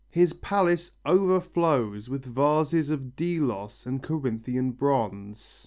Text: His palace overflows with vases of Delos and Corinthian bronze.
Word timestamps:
His 0.09 0.33
palace 0.33 0.89
overflows 1.05 2.09
with 2.09 2.25
vases 2.25 2.89
of 2.89 3.15
Delos 3.15 3.85
and 3.85 4.01
Corinthian 4.01 4.71
bronze. 4.71 5.59